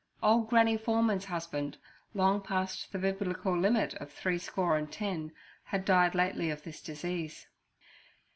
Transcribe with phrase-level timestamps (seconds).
[0.23, 1.77] Old Granny Foreman's husband,
[2.15, 5.31] long past the Biblical limit of three score and ten,
[5.65, 7.45] had died lately of this disease.